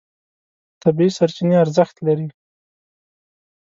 طبیعي 0.81 1.11
سرچینې 1.17 1.55
ارزښت 1.63 1.95
لري. 2.07 2.27